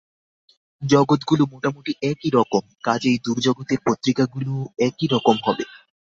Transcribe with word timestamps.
জগৎগুলো 0.81 1.43
মোটামুটি 1.53 1.91
একই 2.01 2.29
রকম, 2.33 2.63
কাজেই 2.83 3.17
দু 3.25 3.31
জগতের 3.45 3.79
পত্রিকাগুলোও 3.85 4.61
একই 4.87 5.07
রকম 5.07 5.35
হবে। 5.45 5.63